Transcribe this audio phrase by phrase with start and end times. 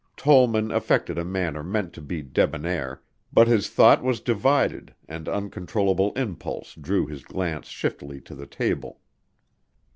[0.17, 6.11] Tollman affected a manner meant to be debonair, but his thought was divided and uncontrollable
[6.13, 8.99] impulse drew his glance shiftily to the table.